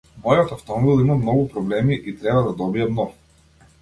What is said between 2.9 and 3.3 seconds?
нов.